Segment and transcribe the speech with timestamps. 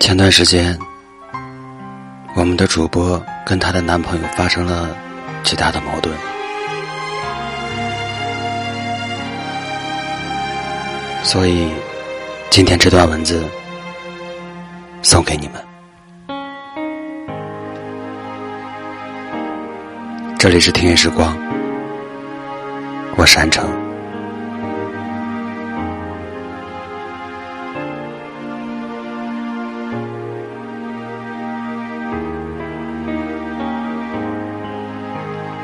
[0.00, 0.78] 前段时间，
[2.34, 4.94] 我们的主播跟她的男朋友发生了
[5.42, 6.14] 极大的矛盾，
[11.22, 11.70] 所以
[12.50, 13.44] 今天这段文字
[15.02, 15.64] 送给你们。
[20.38, 21.34] 这里是听乐时光，
[23.16, 23.83] 我是安城。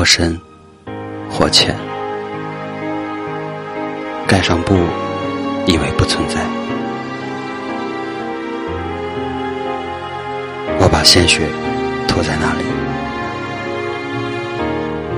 [0.00, 0.40] 或深，
[1.28, 1.76] 或浅，
[4.26, 4.74] 盖上布，
[5.66, 6.40] 以为不存在。
[10.78, 11.46] 我把鲜血
[12.08, 12.64] 涂在那里，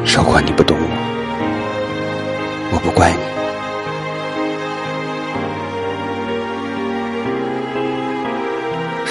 [0.05, 0.89] 少管你不懂我，
[2.73, 3.19] 我不怪你。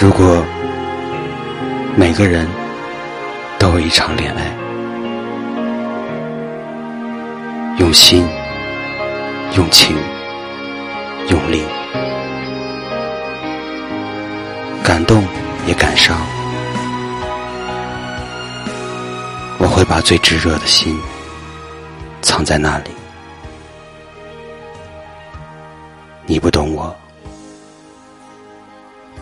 [0.01, 0.43] 如果
[1.95, 2.45] 每个人
[3.57, 4.60] 都有一场恋爱。
[7.81, 8.23] 用心，
[9.57, 9.97] 用情，
[11.29, 11.63] 用力，
[14.83, 15.23] 感动
[15.65, 16.15] 也感伤。
[19.57, 20.95] 我会把最炙热的心
[22.21, 22.91] 藏在那里。
[26.27, 26.95] 你不懂我，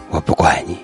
[0.09, 0.77] 我不怪你。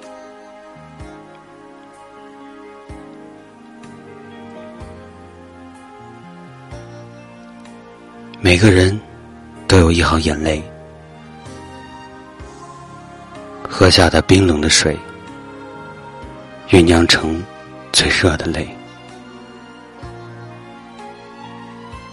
[8.42, 9.00] 每个人
[9.68, 10.64] 都有一行眼泪，
[13.68, 14.96] 喝下的冰冷的水，
[16.70, 17.42] 酝酿成
[17.92, 18.68] 最热的泪。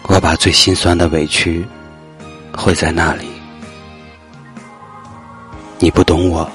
[0.05, 1.67] 我把最心酸的委屈
[2.57, 3.29] 汇在那里，
[5.79, 6.51] 你不懂我，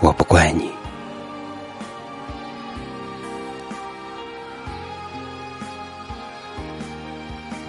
[0.00, 0.73] 我不怪你。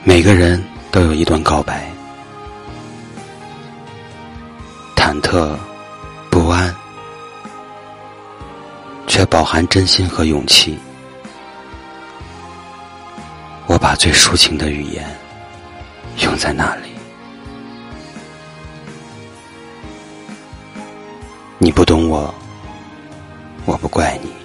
[0.07, 1.91] 每个人都有一段告白，
[4.95, 5.57] 忐忑、
[6.29, 6.73] 不安，
[9.07, 10.77] 却饱含真心和勇气。
[13.65, 15.03] 我把最抒情的语言
[16.19, 16.89] 用在那里，
[21.57, 22.31] 你不懂我，
[23.65, 24.44] 我不怪你。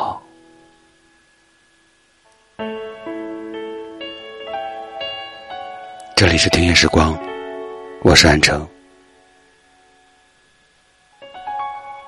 [6.21, 7.19] 这里是听夜时光，
[8.03, 8.69] 我是安城。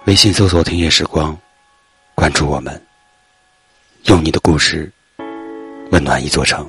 [0.06, 1.36] 微信搜索“听夜时光”，
[2.13, 2.80] 关注我们，
[4.04, 4.92] 用你的故事
[5.89, 6.63] 温暖一座城。